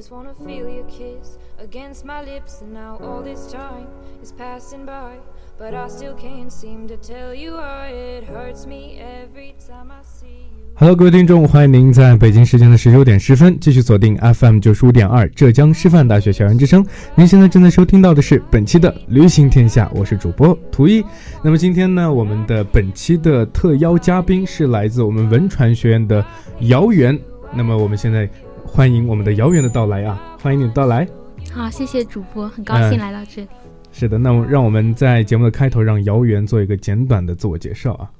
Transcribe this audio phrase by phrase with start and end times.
[0.00, 3.84] Just wanna feel your kiss against my lips, and now all this time
[4.22, 5.18] is passing by.
[5.58, 10.00] But I still can't seem to tell you why it hurts me every time I
[10.02, 10.72] see you.
[10.76, 16.82] Hello，各位听众，欢迎您在北京时间的十九点十分继续锁定 FM 九十五点二浙江师范大学校园之声。
[17.14, 21.04] 您现在正在收听到的是本期的《旅行天下》，我是主播图一。
[21.44, 26.24] 那么今天呢，我们的本期的特邀嘉宾是来自我们文传学院的
[26.60, 27.18] 姚源。
[27.52, 28.30] 那么我们现在
[28.66, 31.06] 欢迎我们的姚源的到来啊，欢迎你的到来。
[31.52, 33.48] 好，谢谢主播，很高兴来到这里。
[33.92, 38.10] 是的，那么让我们在节目的开头让姚源做一个简短的自我介绍啊。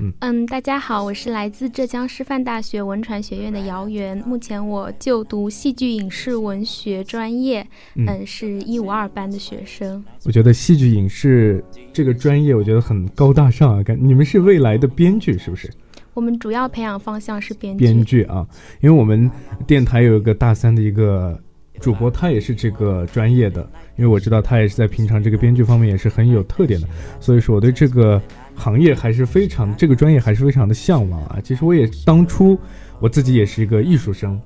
[0.00, 10.02] 嗯嗯大家好，我是来自浙江师范大学文传学院的姚源，目前我就读戏剧影视文学专业，嗯，是一五二班的学生。
[10.24, 15.70] 我觉得戏剧影视这个专业，我觉得很高大上啊，感你们是未来的编剧是不是？
[16.18, 17.84] 我们主要培养方向是编剧。
[17.84, 18.44] 编剧啊，
[18.80, 19.30] 因为我们
[19.68, 21.40] 电台有一个大三的一个
[21.78, 23.62] 主播，他也是这个专业的，
[23.96, 26.88] 因为我知道他也是在平常这个编剧方面也是很有特点的，
[27.20, 28.20] 所以说我对这个。
[28.60, 31.38] 行业还是非常，这个专业还是非常的向往啊。
[31.44, 32.58] 其实我也当初
[32.98, 34.36] 我自己也是一个艺术生，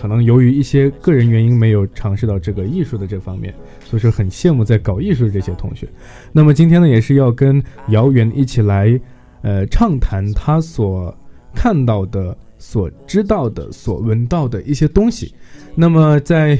[0.00, 3.52] 可能由于一些个人原因没有尝试到这个艺术的这方面，
[3.84, 5.88] 所以说很羡慕在搞艺术的这些同学。
[6.30, 8.88] 那么今天呢，也是要跟姚远一起来，
[9.46, 11.16] 呃，畅谈他所
[11.54, 15.32] 看到的、所知道的、所闻到的一些东西。
[15.76, 16.58] 那么在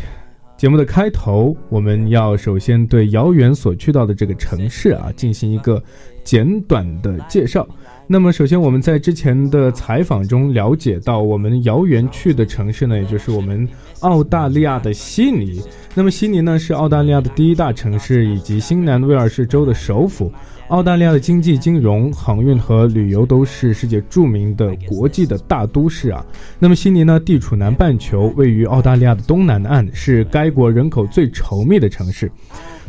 [0.57, 5.83] 节目的开头，我们要首先对姚远所去到的这个城市啊进行一个
[6.23, 7.67] 简短的介绍。
[8.07, 13.69] 那么，首先我们在之前的采访中了解到，我们姚远去的城市呢，也就是我们
[13.99, 15.61] 澳大利亚的悉尼。
[15.93, 20.33] 那么，悉尼呢是澳大利亚的第一大城市，以及新南威尔士州的首府。
[20.69, 26.25] 澳大利亚的经济、金融、航运和旅游都是世界著名的国际的大都市啊。
[26.59, 32.31] 那么悉尼呢，地处南半球，位于澳大利亚的东南岸，是该国人口最稠密的城市。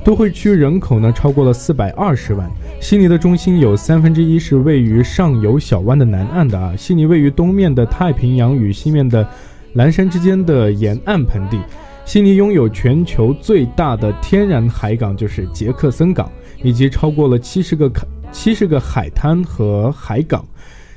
[0.03, 2.49] 都会区人口呢超过了四百二十万。
[2.79, 6.75] 悉尼的中心有三分之一是位于上游小湾的南岸的啊。
[6.75, 9.27] 悉尼位于东面的太平洋与西面的
[9.73, 11.59] 蓝山之间的沿岸盆地。
[12.05, 16.31] 悉尼拥有全球最大的天然海港，就是杰克森港。
[16.63, 20.45] 以及超过了七十个海七十个海滩和海港，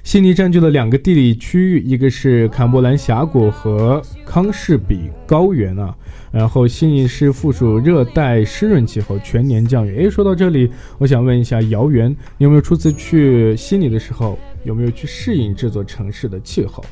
[0.03, 5.95] 悉尼占据了两个地理区域，一个是坎伯兰峡谷和康士比高原啊。
[6.33, 9.97] 然后悉尼是附属热带湿润气候，全年降雨。
[9.97, 16.85] 诶，说到这里，我想问一下姚源，你有没有初次去悉尼的时候，有没有去适应这座城市的气候？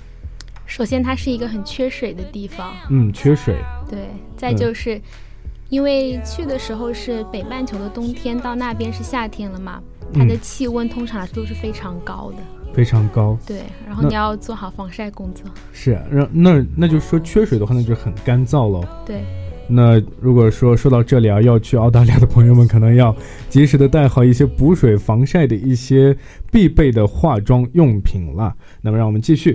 [0.66, 2.74] 首先，它是一个很缺水的地方。
[2.90, 3.56] 嗯，缺水。
[3.88, 5.00] 对，再就是。
[5.68, 9.82] 因为去的时候是北半球的冬天，到那边是夏天了嘛，
[10.14, 13.36] 它的气温通常来说是非常高的，非常高。
[13.46, 15.44] 对，然后你要做好防晒工作。
[15.72, 18.82] 是，那那那就是说缺水的话，那就很干燥喽。
[19.04, 19.20] 对。
[19.70, 23.14] 那如果说说到这里啊，要去澳大利亚的朋友们，可能要
[23.50, 26.16] 及时的带好一些补水、防晒的一些
[26.50, 28.54] 必备的化妆用品了。
[28.80, 29.54] 那么，让我们继续。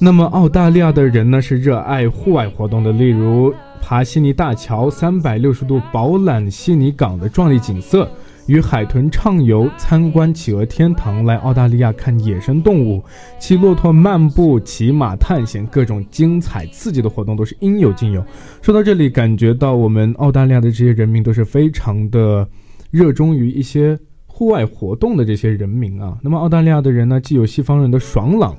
[0.00, 3.54] 那么，澳大利亚的人呢是热爱户外活动的，例如。
[3.80, 8.08] 爬悉尼大桥，三百六十度饱览悉尼港的壮丽景色，
[8.46, 13.02] 与海豚畅游，参观企鹅天堂，来澳大利亚看野生动物，
[13.40, 18.24] 骑骆驼漫步，骑马探险，各种精彩刺激的活动都是应有尽有。
[18.62, 22.48] 说到这里，感觉到我们澳大利亚的这些人民都是非常的
[22.90, 26.16] 热衷于一些户外活动的这些人民啊。
[26.22, 28.56] 那么澳大利亚的人呢，既有西方人的爽朗。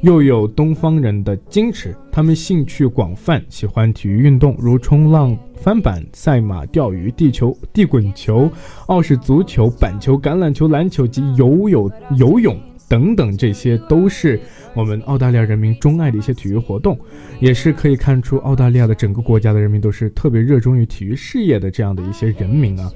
[0.00, 8.48] 又有东方人的矜持，他们兴趣广泛，喜欢体育运动，如冲浪、翻板、赛马、钓鱼、地球、地滚球、
[8.86, 12.56] 澳式足球、板球、橄榄球、篮球及游泳、游泳
[12.88, 14.40] 等等，这些都是
[14.78, 16.96] 我们澳大利亚人民钟爱的一些体育活动，
[17.40, 22.88] 也是可以看出澳大利亚的整个国家的人民都是特别热衷于体育事业的这样的一些人民啊。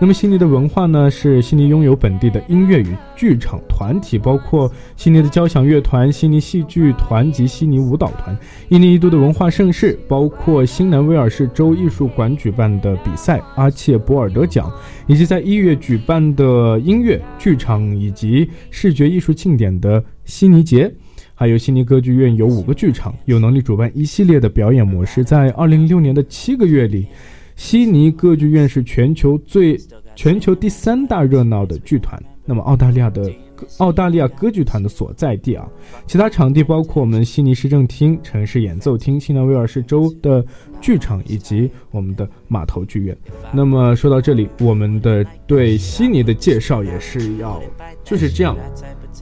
[0.00, 1.08] 那么悉尼的文化呢？
[1.08, 8.36] 是悉尼拥有本地的音乐与剧场团体，包括悉尼的交响乐团、悉尼戏剧团及悉尼舞蹈团。
[8.68, 14.68] 一年一度的文化盛事，包括新南威尔士州艺术馆举办的比赛——阿切博尔德奖，
[15.06, 20.92] 以及在一月举办的音乐剧场以及视觉艺术庆典的悉尼节。
[21.40, 25.22] 还有悉尼歌剧院有五个剧场，有能力主办一系列的表演模式。
[25.22, 27.06] 在二零一六年的七个月里，
[27.54, 29.78] 悉尼歌剧院是全球最、
[30.16, 32.20] 全球第三大热闹的剧团。
[32.44, 33.32] 那么，澳大利亚的。
[33.78, 35.66] 澳大利亚歌剧团的所在地啊，
[36.06, 40.44] 其他场地包括我们悉尼市政厅、城市演奏厅、新南威尔士州的
[40.80, 43.16] 剧场以及我们的码头剧院。
[43.52, 47.62] 那么说到这里，我们的对悉尼的介绍也是要
[48.04, 48.56] 就是这样，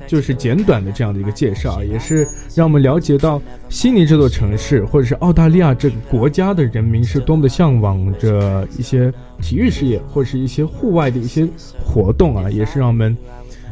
[0.07, 11.49] 就是简短的这样的一个介绍，也是让我们了解到悉尼这座城市或者是澳大利亚这个国家的人民是多么的向往着一些体育事业或者是一些户外的一些
[11.85, 13.17] 活动啊，也是让我们。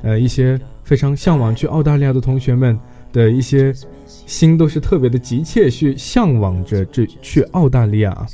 [0.04, 2.78] 呃，一些非常向往去澳大利亚的同学们
[3.12, 3.74] 的一些
[4.06, 8.26] 心都是特别的急切，去向往着这去澳大利亚。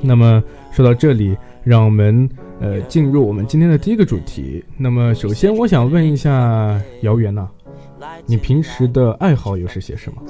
[0.00, 0.42] 那么
[0.72, 2.28] 说到这里，让我们
[2.60, 4.64] 呃进入我们今天的第一个主题。
[4.76, 7.48] 那么首先，我想问一下姚源呐，
[8.24, 10.22] 你平时的爱好又是些什么？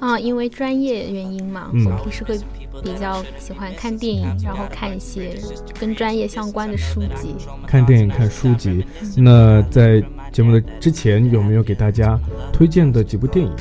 [0.00, 2.38] 啊，因为专业原因嘛，我，平时会。
[2.82, 5.36] 比较喜欢看电影，然后看一些
[5.78, 7.34] 跟专业相关的书籍。
[7.66, 8.86] 看电影、看书籍。
[9.16, 10.02] 那在
[10.32, 12.18] 节目的之前，有没有给大家
[12.52, 13.52] 推荐的几部电影？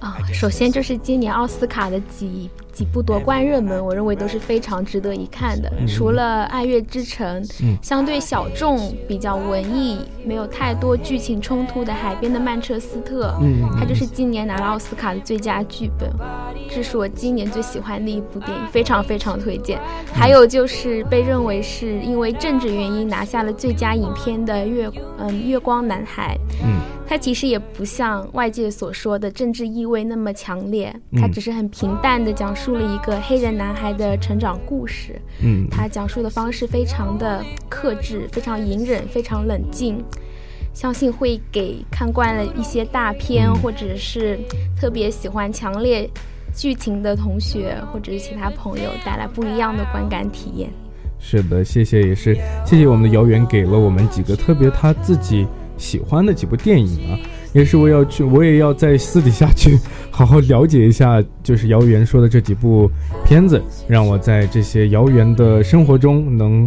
[0.00, 2.50] 啊，首先就是今年奥斯卡的几。
[2.72, 5.70] 几部夺冠热门，我认为都是非常值得一看的。
[5.86, 7.42] 除了《爱乐之城》，
[7.82, 13.34] 相对小众、比较文艺、没有太多剧情冲突的《海边的曼彻斯特》，
[13.78, 16.10] 它就是今年拿了奥斯卡的最佳剧本。
[16.70, 19.78] 这是我今年最喜欢的一部电影，非常非常推荐。
[20.14, 26.34] 还有就是被认为是因为政治原因拿下了最佳影片的《月嗯月光男孩》。
[26.64, 26.80] 嗯，
[27.12, 32.62] 它其实也不像外界所说的政治意味那么强烈，它只是很平淡的讲述。
[32.62, 40.00] 述了一个黑人男孩的成长故事，嗯，他讲述的方式非常的克制，非常隐忍，非常冷静，
[40.72, 44.38] 相信会给看惯了一些大片或者是
[44.80, 46.08] 特别喜欢强烈
[46.54, 50.70] 剧情的同学或者是其他朋友带来不一样的观感体验。
[51.18, 57.18] 是的，谢谢，也是谢谢我们的姚远给了我们几个特别他自己喜欢的几部电影啊。
[57.52, 59.78] 也是我要去，我也要在私底下去
[60.10, 62.90] 好好了解一下，就是姚源说的这几部
[63.26, 66.66] 片子，让我在这些姚源的生活中能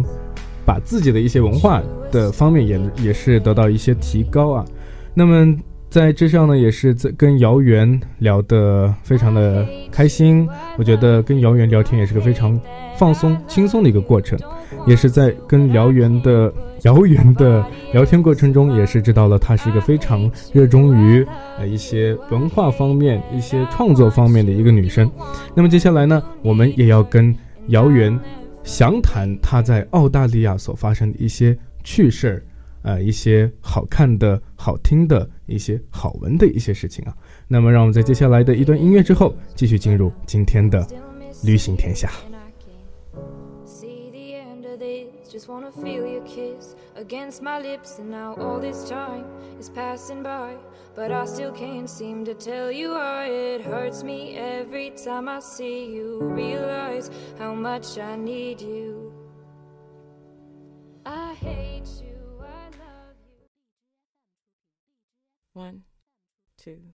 [0.64, 1.82] 把自己的一些文化
[2.12, 4.64] 的方面也也是得到一些提高啊。
[5.12, 5.52] 那么
[5.88, 10.46] 在这上呢，也是在跟姚源聊得非常的开心，
[10.76, 12.60] 我觉得跟姚源聊天也是个非常
[12.96, 14.38] 放松、轻松的一个过程。
[14.86, 16.52] 也是在跟姚源的
[16.82, 21.26] 姚源的聊天过程中，也是知道了他是一个非常热衷于
[21.58, 25.10] 呃一些文化方面、一些创作方面的一个女生。
[25.54, 27.34] 那么接下来呢，我们也要跟
[27.68, 28.16] 姚源
[28.64, 32.42] 详谈她在澳大利亚所发生的一些趣事儿，
[32.82, 37.16] 呃，一些好看的、好听的一些好闻的一些事情啊。
[37.48, 40.86] 那么，让我们在接下来的一段音乐之后，继续进入今天的
[41.44, 42.10] 旅行天下。
[45.28, 49.24] Just wanna feel your kiss against my lips, and now all this time
[49.60, 50.54] is passing by.
[50.94, 55.40] But I still can't seem to tell you why it hurts me every time I
[55.40, 56.22] see you.
[56.22, 59.12] Realize how much I need you.
[61.04, 62.15] I hate you,
[65.56, 65.84] One,
[66.62, 66.92] two,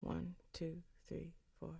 [0.00, 0.76] one, two,
[1.08, 1.74] three, four.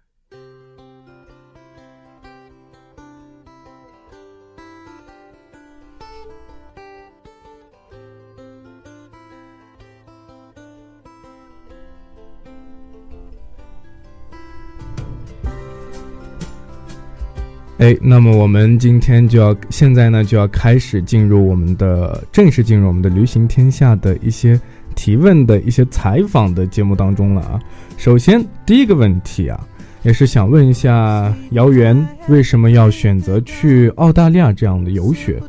[17.78, 24.60] 哎，那么我们今天就要现在呢就要开始进入我们的正式进入我们的旅行天下的一些
[25.00, 27.58] 提问的一些采访的节目当中了啊。
[27.96, 29.58] 首先第一个问题啊，
[30.02, 35.42] 也是想问一下姚源为什么要选择去澳大利亚这样的游学？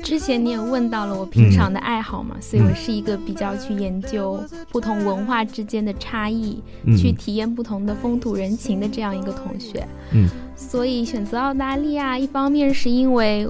[0.00, 4.40] 之前你也问到了我平常的爱好嘛，所以我是一个比较去研究
[4.70, 6.62] 不同文化之间的差异，
[6.96, 9.84] 去体验不同的风土人情的这样一个同学。
[10.12, 13.48] 嗯，所以选择澳大利亚，一方面是因为。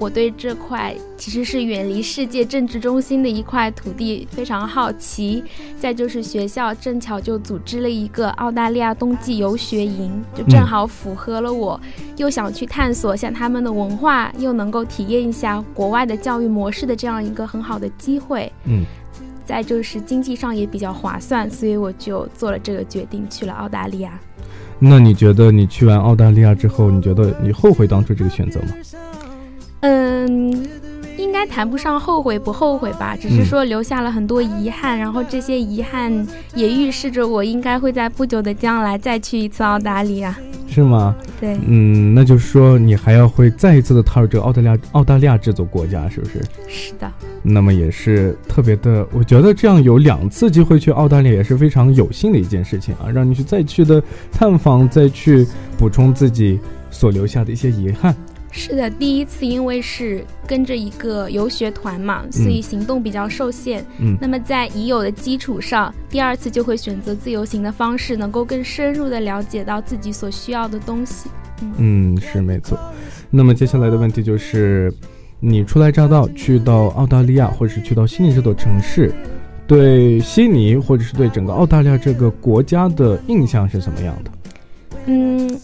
[0.00, 5.44] 我对这块其实是远离世界政治中心的一块土地非常好奇，
[5.78, 11.78] 再就是学校正巧就组织了一个澳大利亚冬季游学营，就正好符合了我
[12.16, 18.50] 又想去探索下他们的文化，又能够体验一下国外的教育模式的这样一个很好的机会。
[18.64, 18.82] 嗯，
[19.44, 24.18] 再就是经济上也比较划算，所以我就做了这个决定，去了澳大利亚。
[24.78, 28.68] 那你觉得你去完澳大利亚之后，你觉得你后悔当初这个选择吗？
[31.40, 40.36] 嗯，应该谈不上后悔不后悔吧，只是说留下了很多遗憾，然后这些遗憾也预示着我应该会在不久的将来再去一次澳大利亚。
[40.68, 41.16] 是吗？
[41.40, 46.42] 对，嗯，那就是说你还要会再一次的踏入这个澳大利亚澳大利亚这座国家，是不是？
[46.68, 47.10] 是的。
[47.42, 55.46] 那么也是特别的，我觉得这样有两次机会去澳大利亚也是非常有幸的一件事情啊，让你去再去的探访，再去
[55.78, 58.14] 补充自己所留下的一些遗憾。
[58.52, 63.84] 是的，第一次因为是跟着一个游学团嘛，所以行动比较受限。
[63.98, 71.30] 嗯，那么在已有的基础上，第二次就会选择自由行的方式，能够更深入的了解到自己所需要的东西。
[71.78, 72.76] 嗯，是没错。
[73.30, 74.92] 那么接下来的问题就是，
[75.38, 79.14] 你初来乍到去到澳大利亚，或者是去到悉尼这座城市，
[79.66, 84.30] 对悉尼或者是对整个澳大利亚这个国家的印象是怎么样的？
[85.06, 85.60] 嗯。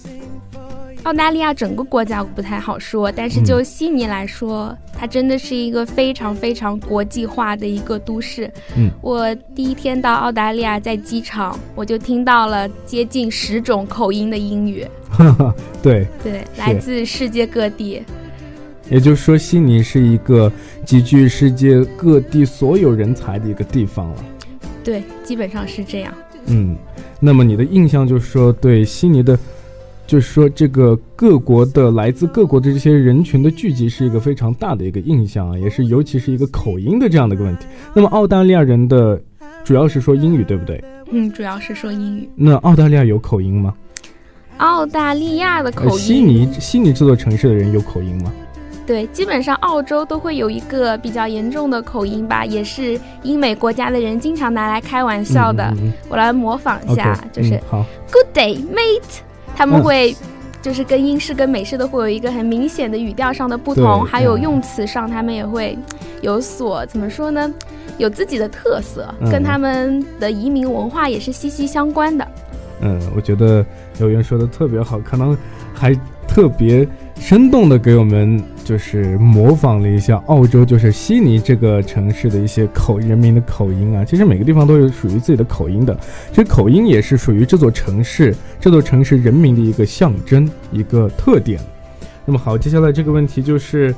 [1.07, 8.51] 澳大利亚整个国家不太好说，但是就悉尼来说，它真的是一个非常非常国际化的一个都市。
[8.77, 14.85] 嗯，我第一天到澳大利亚，在机场我就听到了接近十种口音的英语。
[15.81, 18.03] 对对，来自世界各地。
[18.91, 20.51] 也就是说，悉尼是一个
[20.85, 24.25] 集聚世界各地所有人才的一个地方了。
[24.83, 26.13] 对，基本上是这样。
[26.47, 26.77] 嗯，
[27.21, 29.39] 那么你的印象就是说，对悉尼的。
[30.07, 37.67] 就是说，这个各国的来自各国的这些人群的聚集是一个非常大的一个印象啊，也是尤其是一个口音的这样的一个问题。
[37.93, 39.21] 那么，澳大利亚人的
[39.65, 40.83] 主要是说英语，对不对？
[41.11, 42.29] 嗯，主要是说英语。
[42.37, 43.75] 那澳大利亚有口音吗？
[44.59, 48.33] 澳大利亚的口音，悉尼悉尼这座城市的人有口音吗？
[48.87, 55.75] 对，基本上澳洲都会有一个比较严重的口音吧，也是英美国家的人经常拿来开玩笑的。
[56.09, 59.21] 我来模仿一下，就是好，Good day, mate。
[59.57, 60.15] 他们会，
[60.61, 65.77] 就是跟英式跟美式都会有一个很明显的语调上的不同，还有用词上，他们也会
[66.21, 67.51] 有所怎么说呢？
[67.99, 72.29] 有自己的特色，跟他们的移民文化也是息息相关的。
[72.83, 73.65] 嗯，我觉得
[73.99, 75.37] 有人说的特别好，可能
[75.75, 75.99] 还
[76.29, 76.87] 特别。
[77.19, 84.05] 生动的给我们就是模仿了一下澳洲，就是悉尼这个城市的一些口人民的口音啊。
[84.05, 85.99] 其实每个地方都有属于自己的口音的，
[86.31, 91.61] 其实口音也是属于这座城市、这座城市人民的一个象征、一个特点。
[92.25, 93.93] 那么好，接下来这个问题就是，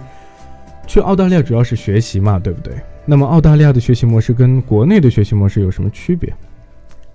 [0.87, 2.73] 去澳大利亚主要是学习嘛，对不对？
[3.05, 6.33] 那么澳大利亚的学习模式跟国内的学习模式有什么区别？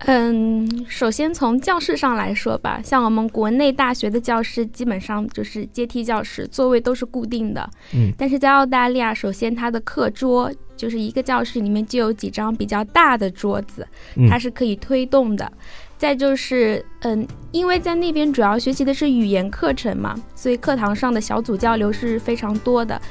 [0.05, 7.69] 嗯，首先从教室上来说吧，像我们国内大学的教室，基本上就是阶梯教室，座位都是固定的。
[7.93, 13.87] 嗯，但是在澳大利亚，首先它的课桌就是一个教室里面就有几张比较大的桌子，
[14.29, 15.49] 它是可以推动的。
[15.97, 23.01] 再就是，嗯，因为在那边主要学习的是语言课程嘛，所以课堂上的小组交流是非常多的，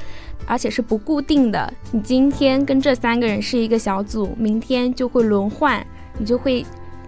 [0.45, 1.73] 而且是不固定的。
[1.91, 5.83] 你今天跟这三个人是一个小组，明天就会轮换，
[6.19, 6.63] 你就会。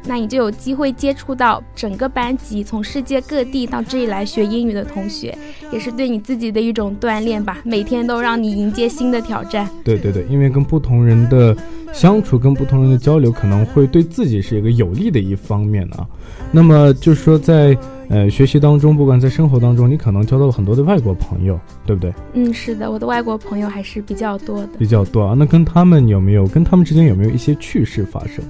[0.08, 5.36] 那你就有机会接触到整个班级从世界各地到这里来学英语的同学，
[5.72, 7.60] 也是对你自己的一种锻炼吧。
[7.64, 9.68] 每天都让你迎接新的挑战。
[9.84, 11.56] 对对对，因为跟不同人的
[11.94, 16.06] 相处，跟不同人的交流，可能会对自己是一个有利的一方面啊。
[16.52, 17.78] 那么就是说，在
[18.10, 22.14] 呃学习当中，不管在生活当中，你可能交到了很多的外国朋友，对不对？
[22.34, 24.70] 嗯，是的，我的外国朋友还是比较多的。
[24.78, 28.44] 比较多啊，那跟他们有没有跟他们之间有没有一些趣事发生？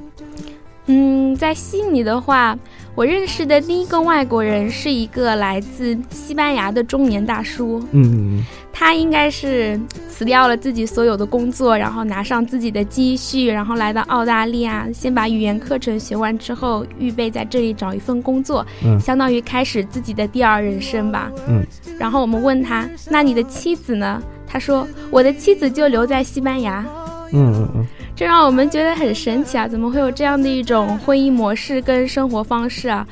[0.87, 2.57] 嗯，在悉尼的话，
[2.93, 7.83] 我认识的第一个外国人是一个来自西班牙的中年大叔。
[7.91, 8.43] 嗯
[8.77, 18.65] 他应该是辞掉了自己所有的工作，然后拿上自己的积蓄，然后来到澳大利亚，先把语言课程学完之后，预备在这里找一份工作，
[18.99, 21.31] 相当于开始自己的第二人生吧。
[21.47, 21.65] 嗯，
[21.97, 24.21] 然后我们问他，那你的妻子呢？
[24.45, 26.85] 他说，我的妻子就留在西班牙。
[27.31, 27.87] 嗯嗯嗯。
[28.15, 29.67] 这让我们觉得很神奇啊！
[29.67, 33.05] 怎么会有这样的一种婚姻模式跟生活方式啊？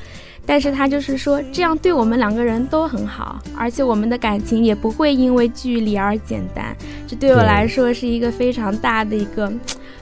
[0.46, 6.74] 但是他就是说，这样对我们两个人都很好，而且我们的感情也不会因为距离而简单。
[7.06, 9.52] 这对我来说是一个非常大的一个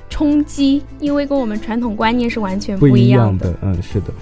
[0.09, 3.53] 冲击，因为跟我们传统观念是完全不一样的。
[3.61, 4.13] 嗯，是的，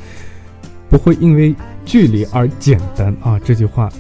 [0.89, 3.39] 不会因为距离而简单啊！
[3.45, 3.91] 这句话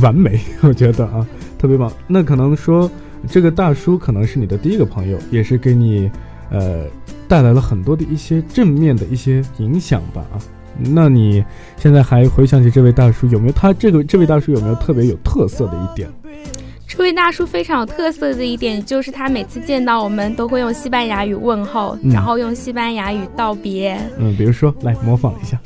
[0.00, 1.26] 完美， 我觉得啊，
[1.58, 1.92] 特别棒。
[2.06, 2.90] 那可能说。
[3.28, 6.10] 这个大叔可能是你的第一个朋友，也是给你，
[6.50, 6.86] 呃，
[7.28, 10.38] 带来了很多的一些正面的一些影响吧啊。
[10.78, 11.44] 那你
[11.76, 16.08] 现在还回想起这位大叔，有没有他这个这位大叔有没有特别有特色的一点？
[16.86, 23.98] 这位大叔非常有特色的一点就是他每次见到我们都会用西班牙语问候，然后用西班牙语道别。
[24.18, 25.58] 嗯，比如说来模仿一下。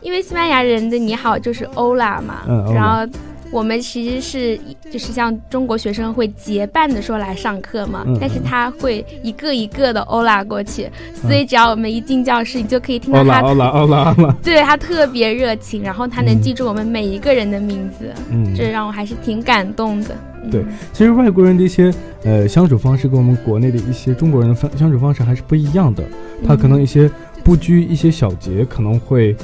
[0.00, 3.10] 因为西班牙人的你好就是欧拉嘛，然后。
[3.50, 4.60] 我们其实是
[4.92, 20.16] 就是像中国学生会结伴的说来上课嘛，但是他会一个一个的欧拉过去，所以只要我们一进教室，你就可以听到他欧拉欧拉欧拉，对他特别热情，然后他能记住我们每一个人的名字，嗯，这让我还是挺感动的。
[20.50, 21.92] 对，其实外国人的一些
[22.24, 26.04] 呃相处方式跟我们国内的一些中国人的相相处方式还是不一样的，
[26.46, 27.10] 他可能一些
[27.42, 29.36] 不拘一些小节可能会。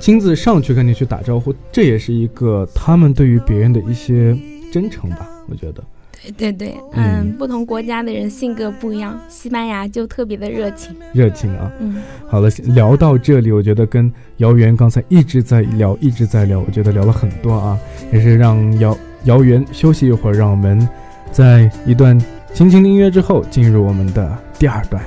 [0.00, 4.36] 亲自上去跟你去打招呼，这也是一个他们对于别人的一些
[4.72, 5.84] 真诚吧，我觉得。
[6.36, 10.94] 对对对，嗯，不同国家的人性格不一样，西班牙就特别的热情。
[11.14, 11.96] 热情啊，嗯。
[12.28, 17.78] 好了，聊到这里，我觉得跟姚源刚才一直在聊，一直在聊，我觉得聊了很多啊，
[18.12, 20.86] 也是让姚姚源休息一会儿，让我们
[21.32, 22.18] 在一段
[22.52, 25.02] 轻轻的音乐之后，进入我们的第二段。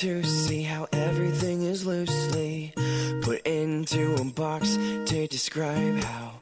[0.00, 2.72] To see how everything is loosely
[3.20, 6.40] put into a box to describe how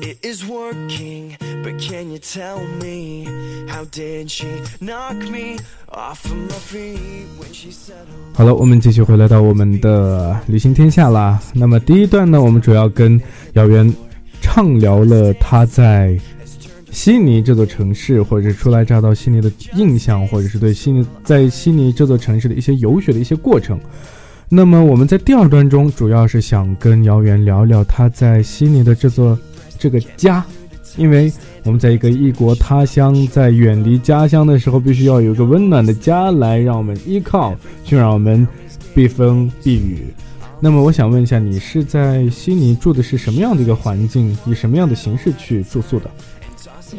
[0.00, 1.36] it is working.
[1.64, 3.26] But can you tell me
[3.68, 4.46] how did she
[4.80, 8.54] knock me off of my feet when she said hello?
[8.54, 11.42] 我们继续回来到我们的旅行天下啦。
[11.52, 13.20] 那么第一段呢，我们主要跟
[13.54, 13.92] 姚元
[14.40, 16.16] 畅聊了他在。
[16.90, 23.78] 悉尼这座城市，或者是初来乍到悉尼的印象，或者是对悉尼在悉尼这座城市的一些游学的一些过程。
[24.48, 29.38] 那么我们在第二段中，主要是想跟姚源聊聊他在悉尼的这座
[29.78, 30.44] 这个家，
[30.96, 31.32] 因为。
[31.62, 38.48] 我们在一个异国他乡，在远离家乡的时候，必须要有一个温暖的家来让我们依靠，去让我们
[38.94, 40.06] 避风避雨。
[40.58, 46.10] 那么，我想问一下，你是在悉尼住的是什么样的一个环境，以什么样的形式去住宿的？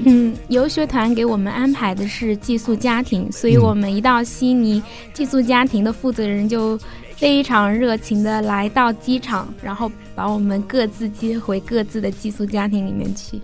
[0.05, 4.81] 嗯，游学团给我们安排的是寄宿家庭，所以我们一到悉尼，
[5.13, 6.79] 寄宿家庭的负责人就
[7.15, 13.39] 非常热情的来到机场，然后把我们各自接回各自的寄宿家庭里面去。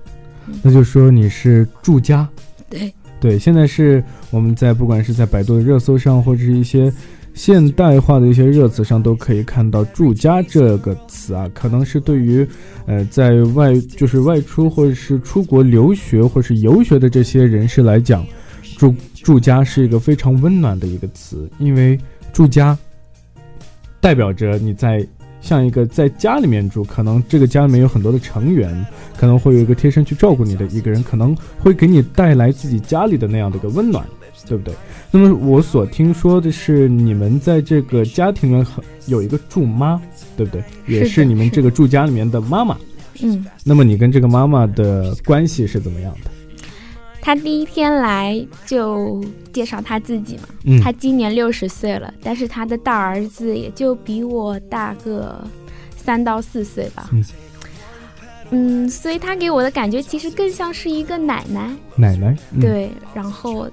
[0.62, 2.28] 那就说你是住家，
[2.70, 2.94] 对。
[3.20, 6.94] 对，现在是我们在不管是在百度的热搜上，或者是一些
[7.38, 12.46] 现代化的一些热词上，都可以看到“住家”这个词啊，可能是对于
[12.88, 18.26] 呃在外就是外出或者是出国留学或是游学的这些人士来讲，
[18.78, 21.98] 住住家是一个非常温暖的一个词，因为
[22.34, 22.76] 住家
[24.02, 25.08] 代表着你在。
[25.40, 28.86] 像一个在家里面住，可能这个家里面有很多的成员，
[29.18, 34.06] 可能会有一个贴身去照顾你的一个人，可能会给你带来自己家里的那样的一个温暖，
[34.46, 34.74] 对不对？
[35.12, 38.66] 那么我所听说的是，你们在这个家庭里面
[39.06, 40.02] 有一个住妈，
[40.36, 40.64] 对不对？
[40.88, 42.78] 也是你们这个住家里面的妈妈。
[43.22, 43.46] 嗯。
[43.64, 46.32] 那么你跟这个妈妈的关系是怎么样的？
[47.22, 55.46] 她第一天来就介绍她自己嘛，她今年六十岁了，但是她的大儿子也就比我大个
[55.96, 57.10] 三到四岁吧，
[58.52, 63.70] 嗯，所以他给我的感觉其实更像是一个奶奶，奶奶，对，然后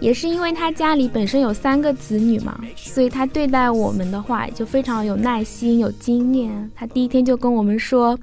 [0.00, 6.70] 也是因为他家里本身有三个子女嘛，所以他对待我们的话就非常有耐心、有经验。
[6.74, 8.18] 他第一天就跟我们说。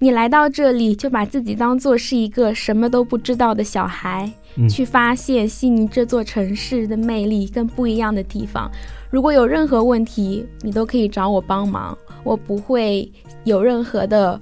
[0.00, 4.32] 你来到这里，就把自己当做是一个什么都不知道的小孩，
[4.70, 8.70] 去发现悉尼这座城市的魅力跟不一样的地方。
[9.10, 13.10] 如果有任何问题，你都可以找我帮忙，我不会
[13.42, 14.38] 有任何的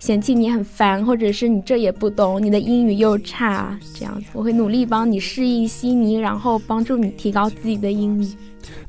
[0.00, 4.26] 嫌弃你很烦，或者是你这也不懂，你的英语又差这样子。
[4.32, 8.26] 我会努力帮你适应悉尼，然后帮助你提高自己的英语。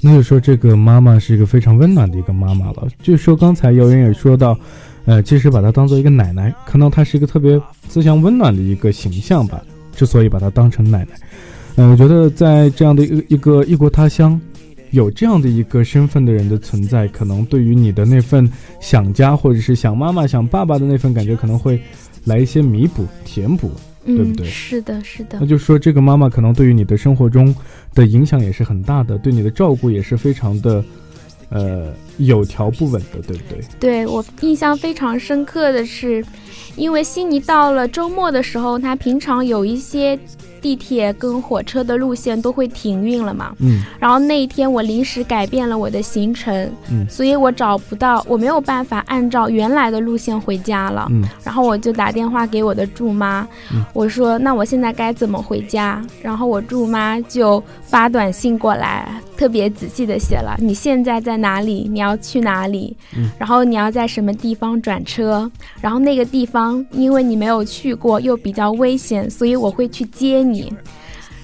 [0.02, 2.88] 那就说这个妈妈是一个非常温暖的一个妈妈了。
[3.04, 4.58] 就说刚才姚远也说到。
[5.04, 9.60] 呃，其实把她当做一个奶奶，可能她是一个特别慈祥温暖的一个形象吧。
[9.96, 11.20] 之所以把她当成奶奶，
[11.78, 14.40] 嗯，我觉得在这样的一个一个异国他乡，
[14.92, 18.50] 有这样的一个身份的人的存在，可能对于你的那份
[18.80, 21.82] 想家或者是想妈妈、想爸爸的那份感觉，可能会
[22.26, 23.72] 来一些弥补、填补，
[24.06, 24.46] 对不对？
[24.48, 25.38] 是的，是的。
[25.40, 27.54] 那就说这个妈妈可能对于你的生活中
[27.94, 30.84] 的影响也是很大的，对你的照顾也是非常的。
[31.52, 33.62] 呃，有条不紊的，对不对？
[33.80, 36.26] 对我印象非常深刻的是，
[36.76, 40.20] 因为悉尼到了周末的时候，它平常有一些。
[40.62, 53.48] 地铁跟火车的路线都会停运了嘛，嗯，然后那一天我临时改变了我的行程，嗯，所以我找不到，我没有办法按照原来的路线回家了，嗯，然后我就打电话给我的祝妈，
[53.92, 56.00] 我说那我现在该怎么回家？
[56.22, 59.12] 然后我祝妈就发短信过来，
[59.42, 65.52] 特别仔细的写了你现在在哪里，你要去哪里，嗯，然后你要在什么地方转车，
[65.82, 70.52] 然后那个地方因为你没有去过又比较危险，所以我会去接你。
[70.52, 70.72] 你，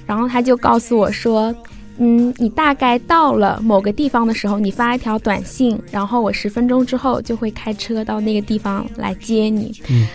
[0.05, 1.55] 然后他就告诉我说
[1.97, 10.05] ：“嗯，你大概到了某个地方的时候，你发一条短信，然后我十分钟之后就会开车到那个地方来接你。”嗯，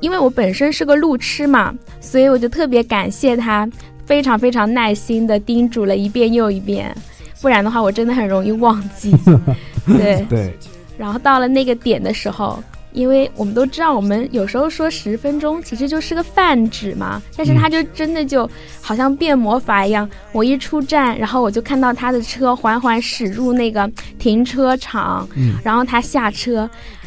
[0.00, 3.68] 因为我本身是个路痴嘛，所以我就特别感谢他，
[4.06, 6.96] 非常非常耐心的叮嘱了一遍又一遍，
[7.42, 9.12] 不然的话我真的很容易忘记。
[9.86, 10.56] 对对，
[10.96, 12.62] 然后到了那个点的时候。
[12.92, 18.48] 因为我们都知道，我们有时候说十分钟其实就是个泛指嘛，但是他就真的就
[18.80, 23.86] 好像变魔法一样，我一出站，然后我就看到他的车缓缓驶入那个
[24.18, 26.66] 停车场，嗯，然后他下车，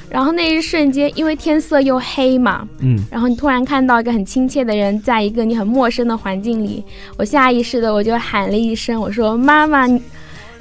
[0.09, 6.83] 然后那一瞬间，因为天色又黑嘛，嗯，然后你突然看到一个很亲切的人，在一个你很陌生的环境里，
[7.17, 9.87] 我下意识的我就喊了一声，我说妈妈，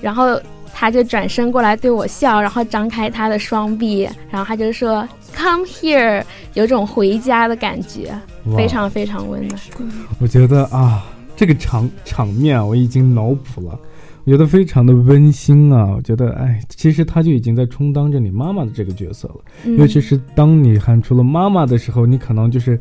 [0.00, 0.40] 然后。
[0.80, 6.22] 他就转身过来对我笑，然后张开他的双臂，然后他就说 “Come here”，
[6.54, 8.16] 有种回家的感觉，
[8.56, 9.60] 非常非常温暖。
[10.20, 13.76] 我觉得啊，这个场场面我已经脑补了，
[14.28, 15.90] 我觉得非常的温馨啊。
[15.96, 19.36] 我觉得，哎，其实他就已经在充当着你妈妈的这个角色了。
[19.78, 22.78] 尤其是当你喊出了妈妈的时候，你可能就是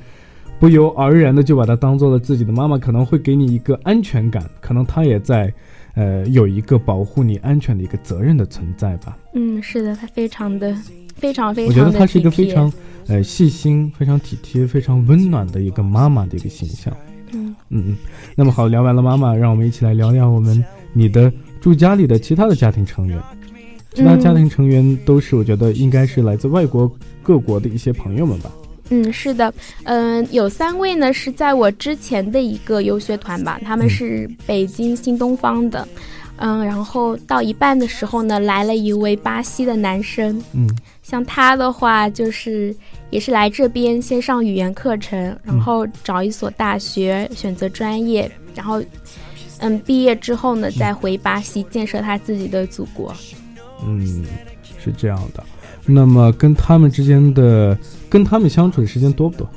[0.60, 5.54] 不由而然的就把她当做了自己的妈妈，可能会给你一个安全感，可能她也在。
[5.96, 9.18] 呃，有一个保护你安全的一个责任的存在吧。
[9.34, 10.72] 嗯，是的，他非常的、
[11.16, 11.70] 非常非常。
[11.70, 12.72] 我觉得他是一个非常
[13.08, 16.96] 呃细心、非常体贴、非常温暖的一个妈妈的一个形象。
[17.34, 17.98] 嗯嗯嗯。
[18.36, 20.64] 那么好，聊完了妈妈，让我们一起来聊聊我们
[20.98, 21.32] 你的
[21.62, 23.22] 住家里的其他的家庭成员。
[23.94, 26.92] 其他家庭成员都是我觉得应该是来自外国
[27.24, 28.52] 各国的一些朋友们吧。
[28.90, 29.52] 嗯，是的，
[29.84, 35.88] 嗯，有三位呢是在我之前的一个游学团吧，他们是北京新东方的，
[36.36, 40.70] 嗯，然后到一半的时候呢，来了一位巴西的男生，嗯，
[41.02, 42.74] 像他的话就是
[43.10, 48.82] 也是来这边先上语言课程，然后找一所大学选择专业，然后
[49.60, 53.14] 嗯毕业之后呢再回巴西建设他自己的祖国，
[53.86, 54.24] 嗯，
[54.84, 55.44] 是这样的。
[55.86, 57.78] 那么跟他们之间的，
[58.10, 59.50] 跟他们相处的时间多不多？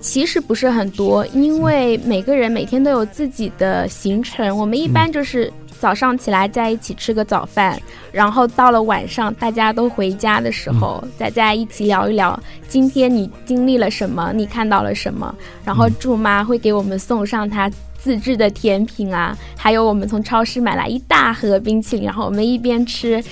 [0.00, 4.56] 其实不是很多，因为每个人每天都有自己的行程。
[4.56, 7.80] 我们一般就是早上起来在一起吃个早饭，
[8.12, 12.38] 然后到了晚上大家都回家的时候，再在一起聊一聊
[12.68, 15.34] 今天你经历了什么，你看到了什么。
[15.64, 17.70] 然后祝妈会给我们送上她
[18.04, 23.24] 自制的甜品啊，还有我们从超市买来一大盒冰淇淋，然后我们一边吃。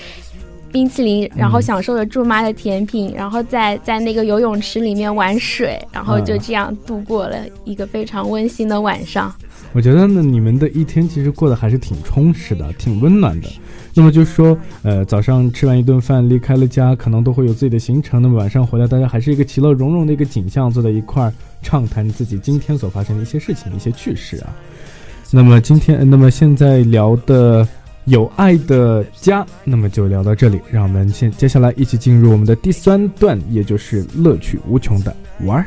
[0.73, 9.33] 冰淇淋，然后享受着祝妈的甜品，然后在在那个游泳池里面玩水，然后就这样度过了一个非常温馨的晚上。
[9.75, 13.49] 我觉得呢，你们的一天其实过得还是挺充实的，挺温暖的。
[13.95, 18.21] 那么就说，呃，早上吃完一顿饭，离开了家，可能都会有自己的行程。
[18.23, 24.55] 那么晚上回来，大家还是一个其乐融融的一个景象，坐在一块儿畅谈自己今天所发生的一些事情、一些趣事啊。
[25.31, 27.67] 那么今天，那么现在聊的。
[28.07, 35.67] 有爱的家，那么就聊到这里，让我们先接下来一起进入我们的第三段，也就是乐趣无穷的玩儿。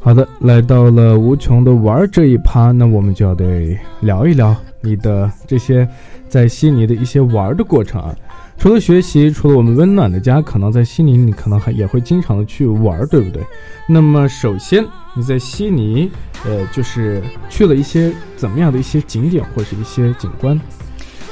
[0.00, 5.88] 好的，来到了无穷的玩这一趴，那我们就要得聊一聊你的这些
[6.28, 8.14] 在悉尼的一些玩的过程啊。
[8.56, 13.42] 除了学习，除了我们温暖的家，可能在悉尼你可能还也会经常的去玩，对不对？
[13.88, 16.10] 那么首先你在悉尼，
[16.44, 20.60] 呃，就是去了一些怎么样的一些景点或者是一些景观？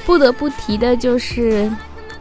[0.04, 1.70] 不得不提的就是。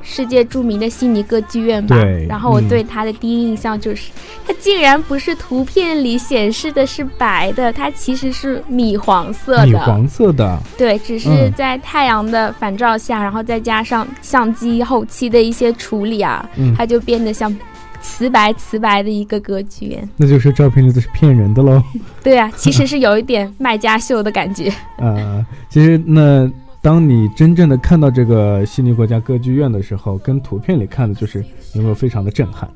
[0.07, 1.97] 世界著名的悉尼歌剧院吧，
[2.29, 4.11] 然后我对它的第一印象就是，
[4.45, 9.65] 它竟然不是图片里显示的是白的，它其实是米黄色的。
[9.65, 10.57] 米黄色的。
[10.77, 17.53] 对，只是在太阳的反照下，然后再加上相机后期的一些处理啊，它就变得像
[17.99, 20.07] 瓷白瓷白的一个歌剧院。
[20.15, 21.81] 那就是照片里都是骗人的喽。
[22.23, 24.71] 对啊，其实 是有一点卖家秀的感觉。
[24.97, 26.47] 呃，其实那
[26.85, 31.43] 当你真正的看到这个悉尼国家歌剧院的时候，跟图片里看的就是
[31.73, 32.69] 有没有非常的震撼？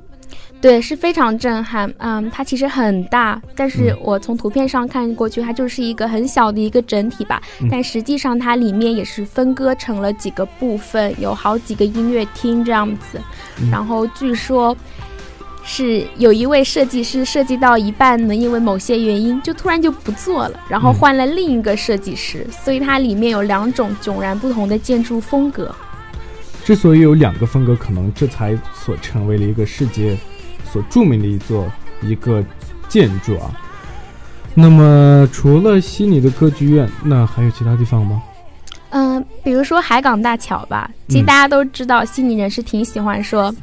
[0.59, 1.93] 对，是非常震撼。
[1.99, 7.39] 嗯，它其实很大，但是我从图片上看过去，它就是一个很小的一个整体吧。
[7.69, 13.21] 但实际上，它里面也是分割成了几个部分，有好几个音乐厅这样子。
[13.71, 14.75] 然后据说，
[15.63, 25.73] 是有一位设计师设计到一半呢，因为某些原因就突然就不做了，然后换了另一个设计师，所以它里面有两种迥然不同的建筑风格。
[26.63, 30.17] 之所以有两个风格，可能这才所成为了一个世界。
[30.71, 31.65] 所著名的一座
[32.03, 32.43] 一个
[32.87, 33.51] 建筑啊，
[34.53, 38.21] 那么除了悉尼的歌剧院，那还有其他地方吗？
[38.91, 40.87] 嗯，比如说海港大桥吧。
[41.07, 43.57] 其实大家都知道，悉尼人是挺喜欢说，嗯，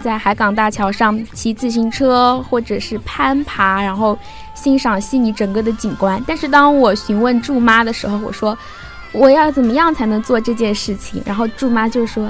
[0.00, 4.18] 在海港大桥上骑自行车或者是攀爬，然后
[4.54, 6.22] 欣赏悉尼整个的景观。
[6.26, 8.56] 但是当我询问祝妈的时候，我说
[9.12, 11.22] 我要怎么样才能做这件事情？
[11.24, 12.28] 然后祝妈就说。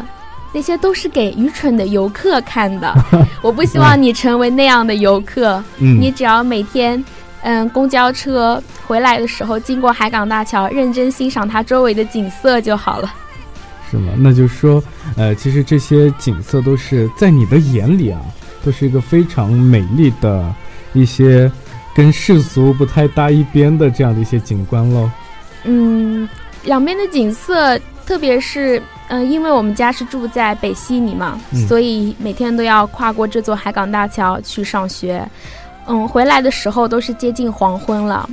[0.55, 2.95] 那些都是给愚蠢的游客看的，
[3.41, 5.65] 我不希望你成为那样的游客。
[5.79, 7.03] 你只要每天，
[7.41, 13.11] 嗯，公交车回来的时候经过海港大桥，认真欣赏它周围的景色就好了。
[13.93, 14.13] 是吗？
[14.17, 14.83] 那就是说，
[15.17, 18.21] 呃，其实这些景色都是在你的眼里啊，
[18.65, 20.53] 都是一个非常美丽的
[20.93, 21.51] 一些
[21.95, 25.11] 跟世俗不太搭一边的这样的一些景观喽。
[25.65, 26.29] 嗯，
[26.65, 28.83] 两边的景色，特别是。
[29.09, 35.29] 嗯，因为我们家是住在北悉尼嘛，所以每天都要跨过这座海港大桥去上学。
[35.87, 38.27] 嗯，回来的时候都是接近黄昏了。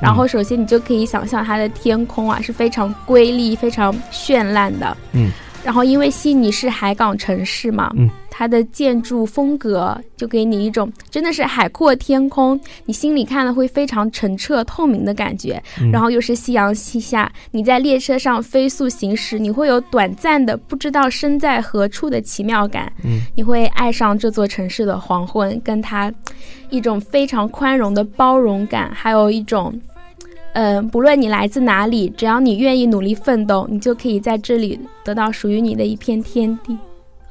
[0.00, 4.96] 然后，首先你就可以想象它的天空啊是非常瑰丽、非常绚烂的。
[5.12, 5.30] 嗯。
[5.62, 15.62] 然后，因为悉尼是海港城市嘛，嗯，它的建筑风格就给你一种真的是海阔天空，你心里看了会非常澄澈透明的感觉。
[15.92, 22.90] 然后又是夕阳西下，你在列车上飞速行驶，你会有短暂的不知道身在何处的奇妙感。
[23.04, 26.10] 嗯，你会爱上这座城市的黄昏，跟它
[26.70, 29.78] 一种非常宽容的包容感，还有一种。
[30.52, 36.76] 嗯，不论你来自哪里，只要你愿意努力奋斗，你就可以在这里得到属于你的一片天地。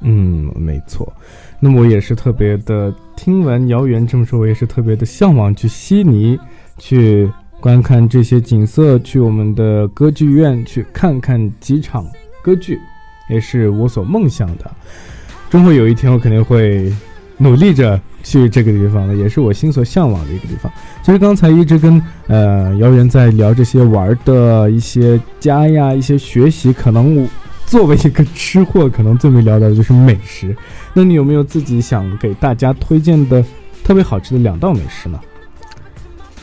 [0.00, 1.12] 嗯，没错。
[1.60, 6.38] 那么我也是特别的，听完姚源这么说，我也是特别的向往去悉尼，
[6.78, 7.30] 去
[7.60, 12.06] 观看这些景色，去我们的歌剧院去看看几场
[12.42, 12.78] 歌剧，
[13.28, 14.70] 也是我所梦想的。
[15.50, 16.90] 终会有一天，我肯定会
[17.36, 18.00] 努力着。
[18.22, 20.70] 去这个地方了，也是我心所向往的一个地方。
[21.02, 26.72] 其实刚才一直跟呃姚元在聊这些玩的一些家呀，一些学习。
[26.72, 27.28] 可能我
[27.66, 30.54] 作为一个吃货，可能最没聊到的就是美食。
[30.92, 33.44] 那你有没有自己想给大家推荐的
[33.84, 35.18] 特别好吃的两道美食呢？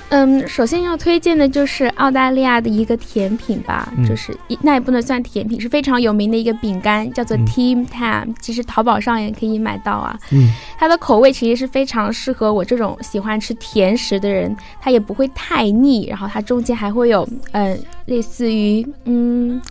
[0.09, 8.33] 嗯，首先要推荐的就是澳大利亚的一个甜品吧，就是那也不能算甜品，是非常有名的一个饼干，叫做 Tim Tam。
[8.39, 10.17] 其实淘宝上也可以买到啊。
[10.31, 19.61] 嗯，它的口味其实是非常适合我这种喜欢吃甜食的人，它也不会太腻，然后它中间还会有嗯，类似于嗯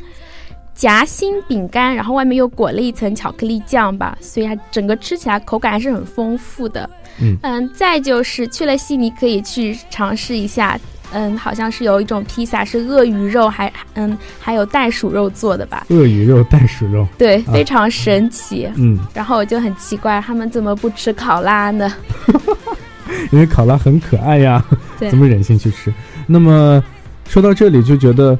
[0.74, 6.88] 夹心饼干，然后外面又裹了一层巧克力酱吧，所以它整个吃起来口感还是很丰富的。
[7.20, 10.78] 嗯再就是去了悉尼可以去尝试一下，
[11.12, 15.86] 嗯，好像是有一种披萨是鳄鱼肉，还嗯还有袋鼠肉做的吧？
[15.90, 18.68] 鳄鱼肉、袋鼠肉，对，非常神奇。
[18.76, 21.92] 嗯，然后我就很奇怪，他们怎么不吃考拉呢？
[23.30, 24.62] 因为考拉很可爱呀，
[24.98, 25.92] 怎么忍心去吃？
[26.26, 26.82] 那么
[27.28, 28.38] 说到这里就觉得，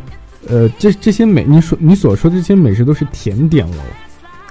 [0.49, 3.77] 呃，这这些美，你说你所说的这些美食都是甜点喽。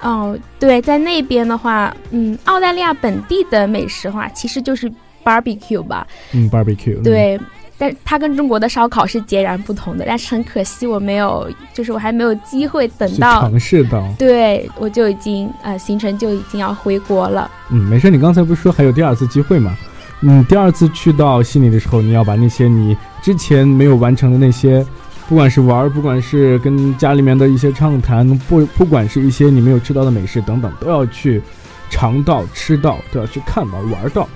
[0.06, 4.92] 哦，对，在那边的话，嗯，澳大利亚本地的美食话，其实就是
[5.24, 6.06] barbecue 吧。
[6.32, 7.02] 嗯，barbecue。
[7.02, 7.40] 对，
[7.76, 10.06] 但它跟中国的烧烤是截然不同的。
[10.08, 14.08] 但是很可惜，我没有，就是我还没有机会等到尝试到。
[14.20, 17.50] 对，我就已经呃，行程就已经要回国了。
[17.72, 19.76] 嗯，没事，你刚才不是说还有第二次机会吗？
[20.22, 24.86] 嗯，第二次去到悉尼的时候，你要把那些你之前没有完成的那些。
[25.28, 31.42] 不管是玩儿，不管是跟家里面的一些畅谈，不不管是一些你没有吃到的美食等等，都要去
[31.90, 34.28] 尝到、吃到，都要去看到、玩到。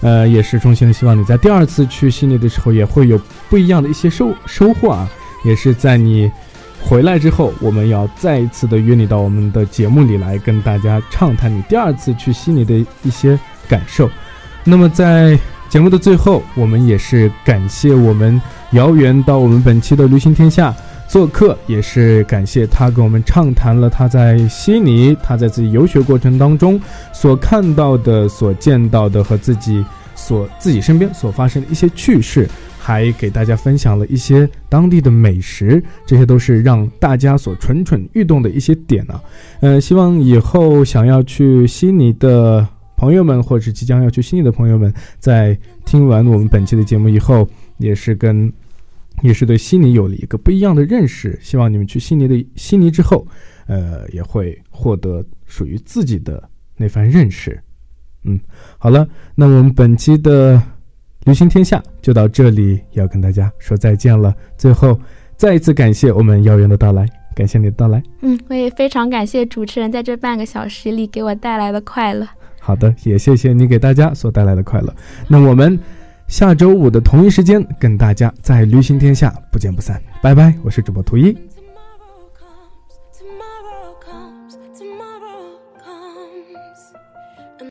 [0.00, 3.16] 呃，也是衷心的希望你在第二次去悉尼的时候，也会有
[3.48, 5.08] 不一样的一些收收获啊！
[5.44, 6.28] 也是在你
[6.80, 14.10] 回来之后，我们要再一次的约你到我们的节目里来，跟大家畅谈你第二次去悉尼的一些感受。
[14.64, 15.38] 那么在
[15.72, 18.38] 节目的最后，我们也是感谢我们。
[18.72, 20.76] 姚远到我们本期的旅行天下
[21.08, 26.78] 做客，也是感谢他跟我们畅谈了他在悉尼，他在自己游学过程当中
[27.14, 29.82] 所看到的、所见到的和自己
[30.14, 32.46] 所自己身边所发生的一些趣事。
[32.78, 39.18] 还给大家分享了一些当地的美食，这些都是让大家所蠢蠢欲动的一些点呢。
[39.60, 42.66] 呃，希望以后想要去悉尼的
[43.02, 47.44] 朋友们，或者是即将要去悉尼的朋友们，在听完我们本期的节目以后，
[47.78, 48.50] 也是跟，
[49.22, 51.36] 也是对悉尼有了一个不一样的认识。
[51.42, 53.26] 希望你们去悉尼的悉尼之后，
[53.66, 57.60] 呃，也会获得属于自己的那番认识。
[58.22, 58.38] 嗯，
[58.78, 60.62] 好了，那我们本期的。
[61.24, 64.32] 旅行天下就到这里，要跟大家说再见了。
[64.56, 64.96] 最后，
[65.36, 68.00] 再一次感谢我们姚源的到来，感谢你的到来。
[68.22, 72.28] 嗯，我也非常感谢主持人在这半个小时里给我带来的快乐。
[72.64, 74.94] 好的，也谢谢你给大家所带来的快乐。
[75.26, 75.76] 那我们
[76.28, 80.54] 下周五的同一时间跟大家在旅行天下不见不散，拜拜。
[80.62, 81.36] 我是主播图一。